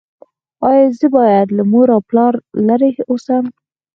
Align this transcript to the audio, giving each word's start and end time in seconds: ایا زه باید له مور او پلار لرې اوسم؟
ایا 0.69 0.85
زه 0.99 1.07
باید 1.17 1.47
له 1.57 1.63
مور 1.71 1.87
او 1.95 2.01
پلار 2.09 2.33
لرې 2.67 2.91
اوسم؟ 3.09 3.45